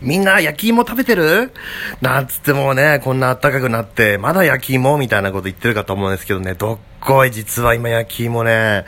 [0.00, 1.52] みんな焼き芋食べてる？
[2.00, 4.98] なんつってもうね、こんな暖かくなって、まだ焼き芋？
[4.98, 8.84] みたいなこと言ってるかと思うんですけどね、どっこい実は今焼き芋ね、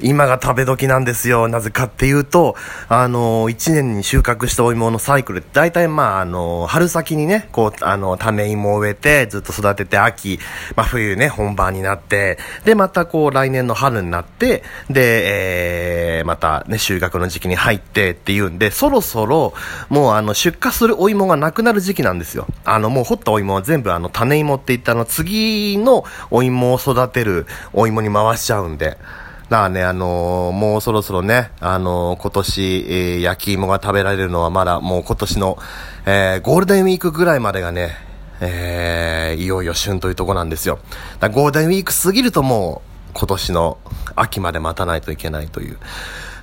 [0.00, 1.48] 今が食べ時なんですよ。
[1.48, 2.54] なぜかっていうと、
[2.88, 10.38] あの、1年に収穫したお芋のサイクルって、大体まあ、あの、春先にね、こう、あの、種芋を植えて、ずっと育てて、秋、
[10.76, 19.54] まあ、冬ね、本番になって、で、またこう、来年の春になって、で、えー、またね、収穫の時期に入ってっていうんで、そろそろ、
[19.88, 22.46] もうあの、出荷するお芋がなくなる時期なんですよ。
[22.64, 28.98] あの、もう掘ったお芋は全部あの、種芋って言ったの、次のお芋を育てるお芋に回しちゃうんで、
[29.48, 35.58] だからね、あのー、もうそろそろね、あのー、今年、えー、焼き芋が食べられるのはまだもう今年の、
[36.04, 37.96] えゴールデンウィークぐらいまでがね、
[38.40, 40.78] えいよいよ旬というとこなんですよ。
[41.18, 43.78] だゴールデンウィーク過ぎるともう今年の
[44.16, 45.78] 秋まで待たないといけないという。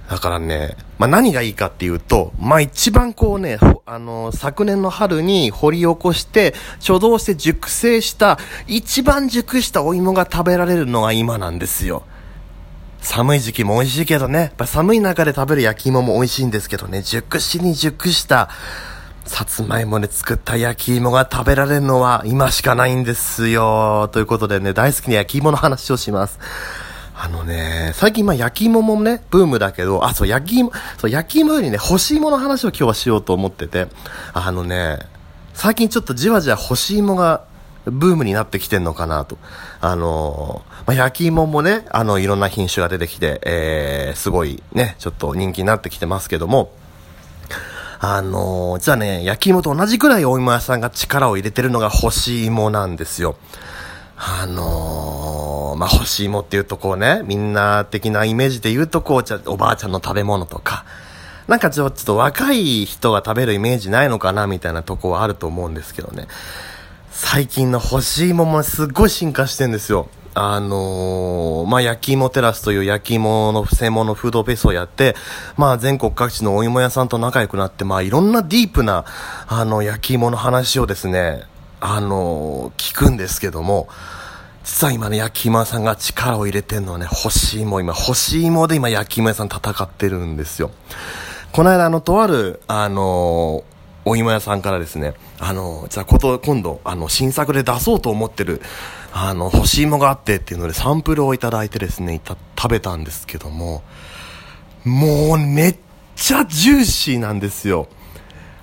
[0.09, 12.03] だからね、まあ、何がいいかっていうと、まあ、一番こうね、あのー、昨年の春に掘り起こして、貯蔵して熟成した、一番熟したお芋が食べられるのが今なんですよ。
[13.05, 18.49] 寒い時期も美味しいけどね、やっぱ寒い中で食べる焼き芋も美味しいんですけどね、熟しに熟した
[19.25, 24.09] さつまいもで作った焼き芋が食べられるのは今しかないんですよ。
[24.11, 26.39] ということでね、大好きな焼き芋の話をします。
[27.15, 33.87] あのね、最近まあ焼き芋もね、ブームだけど、あ、そう、焼き芋、そう、焼き芋よりね、干し芋の話を今日はしようと思ってて、
[34.33, 34.99] あのね、
[35.53, 37.43] 最近ちょっとじわじわ干し芋が
[37.85, 39.37] ブームになってきてんのかなと。
[39.81, 46.71] あのー、まあ、焼き芋もね、あの、いろんな品種が出てきて、えー、すごいね、ちょっと人気になってきてますけども、
[47.99, 53.35] あのー、実はね、焼き芋と同じくらいお芋屋さんが力を入れてるのが干し芋なんですよ。
[54.17, 60.85] あのー、まあ、干し芋っていうとこうね、みんな的なイメージで言うとこう、おばあちゃんの食べ物とか、
[61.47, 66.27] なんかちょっと若い人が食べるイメージないのかなみたいなとこはあると思うんですけどね。
[67.17, 70.09] 最近の干し芋もすっごい進化してんですよ。
[70.33, 75.15] あのー、まあ、焼き芋テラスという焼き芋の専門のフードフェスをやって、
[75.55, 79.05] まあ、全国各地のお芋屋さんと仲良くなって、まあ、いろんなディープな、
[79.47, 81.43] あの、焼き芋の話をですね、
[81.79, 83.87] あのー、聞くんですけども、
[84.65, 90.69] 実は今ね、焼き芋屋さんが力を入れてるのはね、干し芋、今、干し芋で今焼き芋屋さん戦ってるんですよ。
[91.53, 93.74] この間、あの、とある、あのー
[94.05, 98.61] お芋屋さんからですね、あの、じゃあこと、今度、あの、新作で出そうと思ってる、
[99.11, 103.83] あの、干し芋があってっていうのでサンプルをいただいてですね、食べたんですけども、
[104.83, 105.75] もうめっ
[106.15, 107.87] ちゃジューシーなんですよ。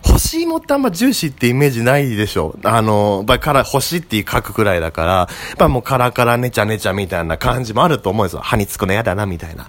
[0.05, 2.57] 干し芋ってあんまジューシーってイメージないでしょ。
[2.65, 8.41] あの、ばから、干しって書くくらいだから、やっぱもうカラカラネチャネチャみたいな感じもあると思うんですよ。
[8.43, 9.69] 歯につくの嫌だな、みたいな。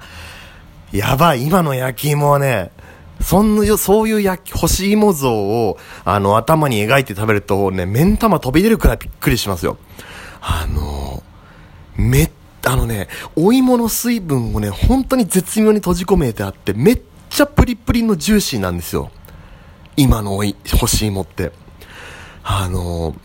[0.91, 2.71] やばい、今の焼き芋はね、
[3.23, 9.77] そんな、そういう焼き、干し芋像を、あの、頭に描いて食べると、ね、目ん玉飛び出るくらいびっくりしますよ。
[10.41, 11.23] あの、
[11.95, 12.29] め、
[12.65, 19.09] あのね、お芋の水分をね、本当に絶妙に閉じ込めてあって、めっちゃプリプリのジューシーなんですよ。
[19.95, 21.51] 今のおい、干し芋って。
[22.43, 23.15] あの、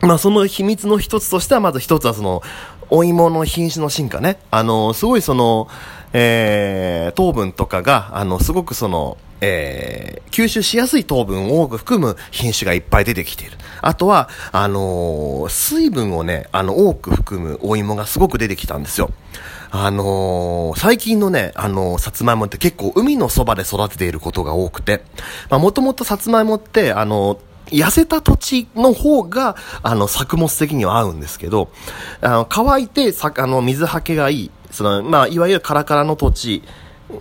[0.00, 2.42] まあ、その秘密の一つとしては、まず一つはその、
[2.90, 4.38] お芋の品種の進化ね。
[4.50, 5.68] あの、すごいその、
[6.12, 13.56] えー、糖分とかが、あの、すごくその、えー、吸収しやすい糖分を多く含む品種がいっぱい出てきている。
[13.82, 19.10] あとは、あのー、水分をね、あの、多く含むお芋がすごく出てきたんですよ。
[19.70, 25.02] あのー、最近のね、あのー、さつまいもって結構海のそばで育てていることが多くて、
[25.50, 27.38] まあ、もともとさつまいもって、あのー、
[27.70, 31.70] 痩せた土地の方が、あの、作物的には合うんですけど、
[32.20, 36.62] あの、乾いて、さ、あの、水はけがいい、その、まあ、いわゆるカラカラの土地、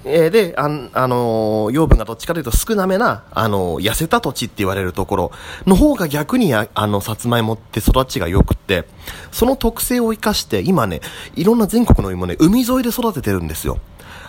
[0.03, 5.31] えー、で、あ、あのー、養分がどっちかというと少なめな、あのー、痩せた土地って言われるところ
[5.65, 8.85] の方が逆にあ、の、さつまいもって育ちが良くて、
[9.31, 10.99] その特性を生かして、今ね、
[11.35, 13.79] いろんな全国の芋ね、海沿いで育ててるんですよ。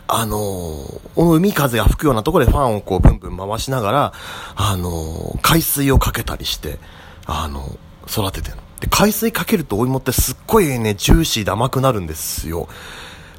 [0.06, 4.12] あのー、海風が吹くようなところでファンをこうブンブン回しながら、
[4.56, 6.78] あの海水をかけたりして、
[7.26, 7.76] あの
[8.08, 8.56] 育ててる。
[8.81, 12.69] で、海水かけるとお芋ってすっごいね、ジューシーで甘くなるんですよ。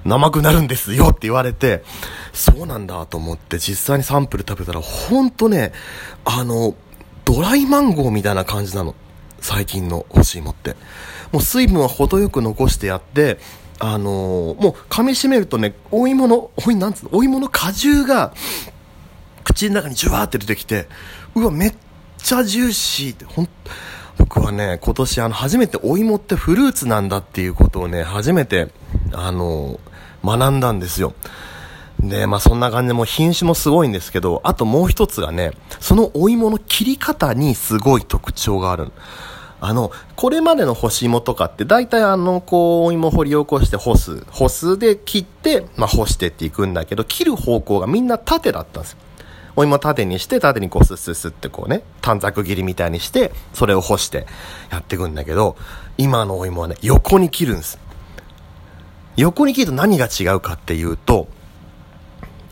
[0.05, 1.83] 生くなるんですよって言われて、
[2.33, 5.73] そうなんだと思って実際にサンプル食べたら、ほんとね、
[6.25, 6.75] あの、
[7.25, 8.95] ドライマンゴーみたいな感じなの。
[9.41, 10.75] 最近の干し芋って。
[11.31, 13.39] もう水分は程よく残してやって、
[13.79, 18.33] あのー、もう噛み締めるとね、お芋の、おい、なんつうの、お芋の果汁が、
[19.43, 20.87] 口の中にジュワーって出てきて、
[21.35, 21.73] うわ、めっ
[22.17, 23.49] ちゃジューシーって、ほん、
[24.17, 28.69] 僕はね、今年あの、初めてお芋ってフルーツなんだっていうことをね、初めて、
[29.13, 29.79] あの、
[30.23, 31.13] 学んだんですよ。
[31.99, 38.91] で、まあそんな感じでもう品種もすごいんですけど、あともう一つがね、そのお芋の切り方にすごい特徴がある。
[39.61, 44.23] あの、これまでの干し芋とかって、大体あの、こう、お芋掘り起こして干す。
[44.31, 48.99] 干すで切って、まあ干してっていくんだけど、切る方向がみんな縦だったんですよ。
[49.57, 54.25] お芋縦にして、縦にこうスッスッスってこうね、短冊切りみたいにして、それを干して
[54.71, 55.57] やっていくんだけど、
[55.97, 57.77] 今のお芋はね、横に切るんです。
[59.19, 61.27] 横に切ると何が違うかっていうと、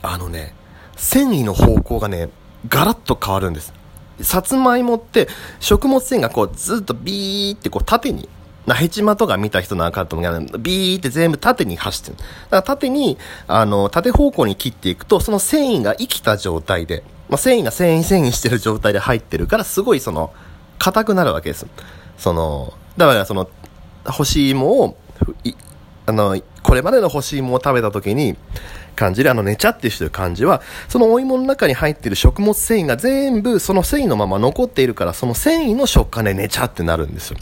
[0.01, 0.53] あのね、
[0.95, 2.29] 繊維の方向がね、
[2.67, 3.73] ガラッと変わるんです。
[4.21, 5.27] さつまいもって
[5.59, 8.27] 食物繊維がこうずっとビーってこう縦に、
[8.65, 12.17] なヘチマとか見た人なんかと思うけど、ビーって全部縦に走ってる。
[12.17, 13.17] だから縦に、
[13.47, 20.33] あの、縦方向に切っていくと、その繊維が生きた状態で、まあ、繊維が繊維繊維してる状態で入ってるから、すごいその、
[20.79, 21.65] 硬くなるわけです。
[22.17, 23.49] その、だからその、
[24.03, 24.97] 干し芋を、
[26.07, 28.37] あの、これまでの干し芋を食べた時に、
[28.95, 37.37] 感じで、あの、ねちゃってしてる感じは、そのお芋の中に入ってる食物繊維が全部その繊維のまま残っているから、その繊維の食感でねちゃってなるんですよ。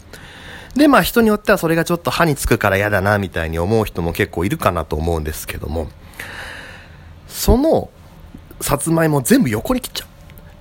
[0.76, 5.88] で、まあ人によってはそれがちょっと歯につくから嫌だな、みたいに思う人も結構いるかなと思うんですけども、
[7.28, 7.90] その、
[8.62, 10.08] さつまいも全部横に切っちゃう。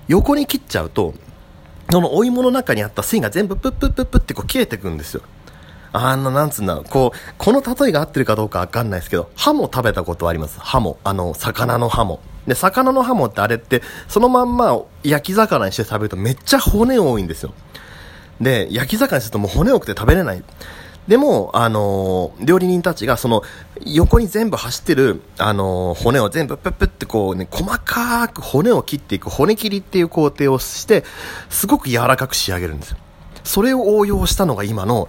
[0.07, 1.13] 横に切っちゃうと、
[1.91, 5.21] そのお芋の中にあった繊維が全部プップップップってこう切れてくんですよ。
[5.95, 10.59] あの、なんつうんだろう、こう、この例えが合ってるかどうかわかんないですけど、ハモ食べたことあります。
[10.59, 10.97] ハモ。
[11.03, 12.19] あの、魚のハモ。
[12.47, 17.53] で、魚のハモってあれって、そのまんま焼き魚にして食べるとめっちゃ骨多いんですよ。
[18.41, 20.43] で、焼き魚にするともう骨多くて食べれない。
[21.07, 23.43] でも、あのー、料理人たちがその
[23.85, 31.03] 横に全部走ってる、あのー、骨を全部プップってこうね、細かく骨を切っていく骨切りっていう工程をして、
[31.49, 32.97] すごく柔らかく仕上げるんですよ。
[33.43, 35.07] それを応用したのが今の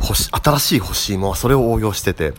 [0.00, 2.34] 新しい干し芋はそれを応用してて、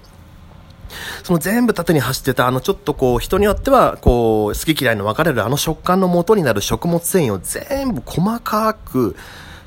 [1.23, 9.15] その全部縦に走ってたあのちょっとこう人によってはこう好き嫌いの分かれるあの食感の元になる食物繊維を全部細かく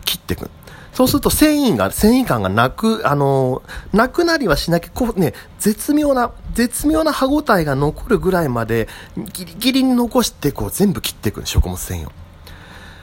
[0.05, 0.51] 切っていく。
[0.95, 3.63] そうすると繊維が、繊維感がなく、あの
[3.93, 8.89] なくなりはしなきゃ、こうね、絶妙な、絶妙な歯応えが残るぐらいまで、
[9.33, 12.11] ギリギリに残して、こう全部切っていく食物繊維を。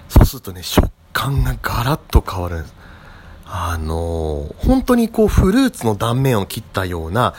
[0.09, 2.73] そうするとね、食感がガラッと変わるんです。
[3.57, 7.33] あの本当にこうフルーツの断面を切ったような、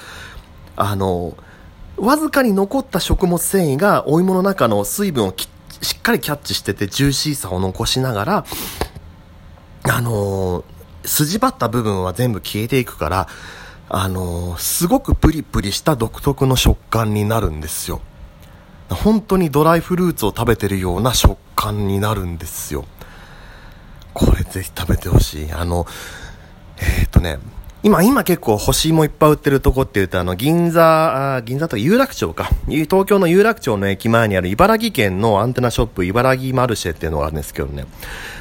[0.74, 1.36] あの
[1.98, 5.34] わずかに残った食物繊維がお芋の中の水分を
[5.82, 8.44] しっかりキャッチしててジューシーさを残しながら、
[9.82, 10.64] あの
[11.04, 13.28] 筋張った部分は全部消えていくから、
[13.90, 18.00] あのすごくプリプリした独特の食感になるんですよ。
[18.88, 22.86] 本当にドライフルーツを食べてるような食感になるんですよ。
[24.16, 25.52] これぜひ食べてほしい。
[25.52, 25.86] あの、
[26.78, 27.38] えー、っとね、
[27.82, 32.48] 今、今結構干し芋いっぱい売ってるとこって言うと、あの、銀座、あ銀座とか有楽町か。
[32.66, 37.84] 東京の有楽町の駅前にある茨城県のアンテナショップ、茨城マルシェっていうのがあるんですけどね。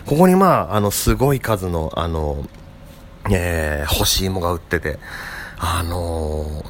[0.06, 2.46] ここにまあ、あの、すごい数の、あの、
[3.30, 4.98] えー、干し芋が売ってて、
[5.58, 6.64] あの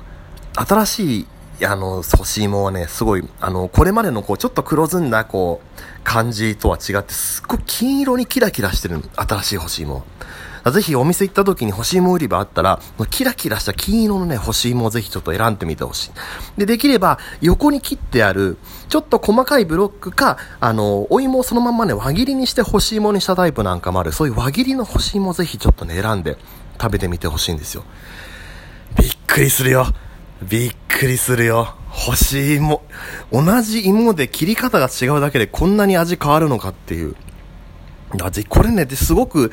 [0.56, 1.28] ー、新しい
[1.64, 10.06] あの、干し芋はね、すごい、あの、これまでのこう、ちょっと黒ずんだ、こう、感じとは違って、すっごい金色にキラキラしてる新しい干し芋。
[10.72, 12.80] ぜひお店行った時に干し芋売り場あったら、
[13.12, 16.12] キラキラした金色のね、干し芋をぜひちょっと選んでみてほしい。
[16.60, 18.58] で、できれば、横に切ってある、
[18.88, 24.12] ちょっと細かいブロックか、あの、お芋をそのままね、輪切りにして干し芋にしたタイプなんかもある。
[24.12, 26.38] そういう輪切りの干し芋をぜひちょっとね、選んで
[26.82, 27.84] 食べてみてほしいんですよ。
[28.98, 29.88] びっくりするよ。
[30.42, 31.76] びっくりするよ。
[31.96, 32.84] 干し芋。
[33.32, 37.16] 同じ芋で切り方が違うだけでこんなに味変わるのかっていう。
[38.22, 39.52] 味、これね、ですごく、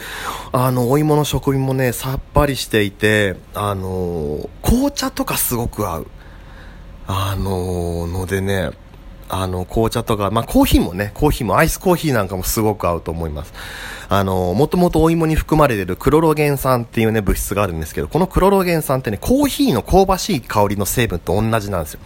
[0.52, 6.06] あの、お芋の食味もね、さっぱりしていて、あの、紅茶とかすごく合う。
[7.06, 8.70] あの、のでね、
[9.34, 13.54] あの、紅茶とか、まあ、コーヒーもね、コーヒーも、アイスコーヒーなんかもすごく合うと思います。
[14.10, 22.00] あの、もともとお芋に含まれているクロロゲン酸っていうね、物質があるんですけど、このクロロゲン酸ってね、コーヒーの香ばしい香りの成分と同じなんですよ。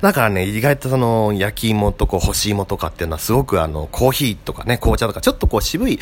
[0.00, 5.98] だからね、意外とその、焼き芋とこう、干し芋とかっていうのはすごくあの、コーヒーとかね、紅茶とか、ちょっとこう、渋い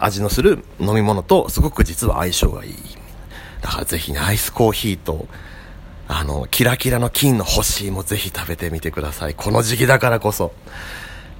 [0.00, 2.74] 味のする飲み物と、すごく実は相性がいい。
[3.60, 5.28] だからぜひね、アイスコーヒーと、
[6.08, 9.34] あの、キラキラの金の干し芋ぜひ食べてみてください。
[9.34, 10.52] この時期だからこそ。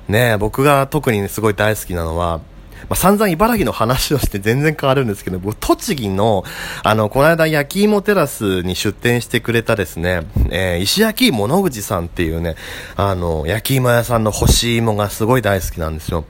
[0.08, 2.38] ね僕が特に、ね、すごい大好きなのは、
[2.82, 6.44] まあ、散々茨城の話をして全然変わるんですけど、僕、栃木の、
[6.82, 12.54] あの、この間焼き芋テラスに出店してくれたですね、えー、石焼き芋野口さんっていうね、
[12.96, 16.24] あの、焼き芋屋さんの干し芋がすごい大好きなんですよ。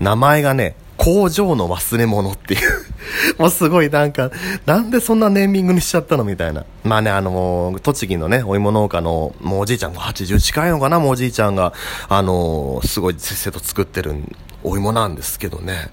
[0.00, 2.60] 名前がね、工場の忘れ物っていう
[3.38, 4.30] もうすごいなんか、
[4.66, 6.64] なんでそんなネーミングにしちゃったのみたいな。
[6.84, 11.72] まあね、あの、栃木のね、お芋農家の、もうおじいちゃんが80近いのかな、もうおじいちゃんが、
[12.08, 14.14] あの、すごいせっせと作ってる
[14.62, 15.90] お芋なんですけどね。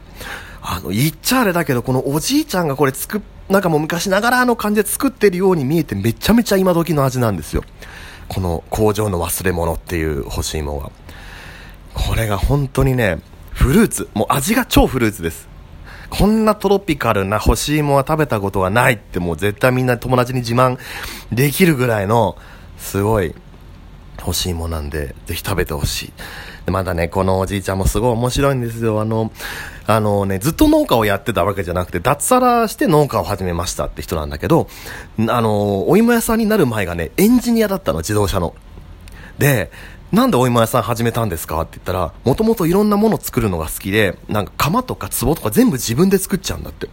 [0.62, 7.64] あの、言っちゃあれだけど、このおじいちゃんがこれ作っ、なんかもう昔ながらの感じで作ってるように見えてめちゃめちゃ今時の味なんですよ。
[8.28, 10.92] この工場の忘れ物っていう干し芋は。
[11.96, 13.20] これが本当にね、
[13.52, 14.10] フルーツ。
[14.14, 15.49] もう味が超フルーツです。
[16.10, 20.78] こんなトロピカルな干し芋は食べたことはないってもう絶対みんな友達に自慢
[21.32, 22.38] できるぐらいの
[22.78, 23.36] すごい
[24.20, 26.14] 干し芋なんで、ぜひ食べてほしい。
[26.66, 29.02] でまだね、このおじいちゃんもすごい面白いんですよ。
[29.02, 29.32] あの、
[29.88, 34.68] あのね、ずっと農家をやってたわけじゃなくて、脱サラして農家を始めましたって人なんだけど、
[35.28, 38.54] あの、お芋屋さんになる前がね、エンジニアだったの、自動車の。
[39.40, 39.72] で、
[40.12, 41.62] なんでお芋屋さん始めたんですか？
[41.62, 46.90] って言ったら、もともといろんなもの作るのが好きで、なんか釜とか壺とか全部自分で作っちゃうんだって。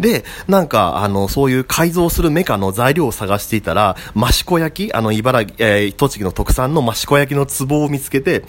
[0.00, 8.44] で、なんか、あの、そういう改造するメカの材料を探していたら、益子焼き、あの、茨城、えー、栃木の特産の益子焼きの壺を見つけて、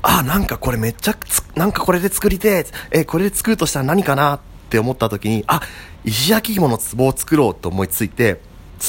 [0.00, 1.18] あ、なんかこれめっちゃ、
[1.54, 4.36] なんかこれで作りてえー、これで作るとしたら何かな？
[4.36, 5.60] って思った時に、あ、
[6.06, 8.40] 石焼き芋の壺を作ろうと思いついて、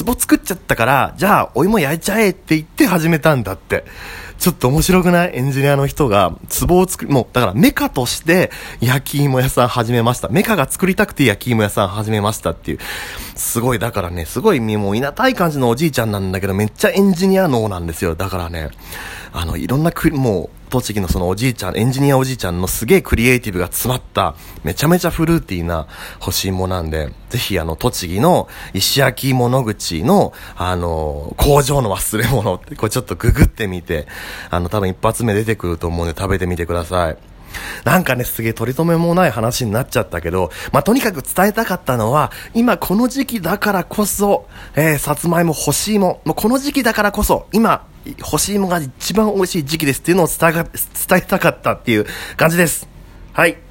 [0.06, 3.84] 壺作っちゃったから、じゃあお芋焼いちゃえって言って始めたんだって。
[4.40, 5.32] ちょっと面白くない？
[5.34, 6.34] エンジニアの人が、
[6.66, 10.28] 壺を作り、もう、だからメカとして焼き芋屋さん始めました。
[10.30, 12.78] メカが作りたくて焼き芋屋さん始めましたっていう。
[13.36, 18.14] すごい、だからね、すごい、もう、いなたい感じのおじいちゃんなんだけど、めっちゃエンジニア脳なんですよ。
[18.14, 18.70] だからね、
[19.32, 24.34] あの、いろんなく、もう、栃木のそのおじいちゃん、エンジニアおじいちゃんのすげえクリエイティブが詰まった、
[24.64, 25.86] めちゃめちゃフルーティーな
[26.20, 34.06] 干し芋なんで、ぜひあの、栃木の石焼き物口の、あの、工場の忘れ物って、これちょっとググってみて、
[34.48, 37.29] あの、多分一発目出てくると思うんで食べてみてください。
[37.84, 47.86] なんかね、すげえ取り留めもない話になっちゃったけど、まあ、とにかく伝えたかったのは、今この時期だからこそ、えー、さつまいも干し芋、もうこの時期だからこそ、今、
[48.22, 52.88] 干し芋が一番美味しい時期ですっていうのを伝え伝えたかったっていう感じです。
[53.32, 53.69] はい。